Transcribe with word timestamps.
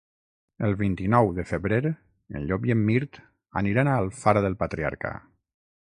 El 0.67 0.71
vint-i-nou 0.77 1.29
de 1.39 1.45
febrer 1.49 1.79
en 1.91 2.47
Llop 2.47 2.67
i 2.71 2.75
en 2.77 2.83
Mirt 2.89 3.23
aniran 3.63 3.93
a 3.95 3.99
Alfara 4.07 4.47
del 4.49 4.61
Patriarca. 4.65 5.15